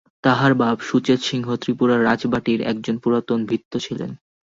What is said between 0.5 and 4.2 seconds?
বাপ সুচেতসিংহ ত্রিপুরার রাজবাটীর একজন পুরাতন ভৃত্য ছিলেন।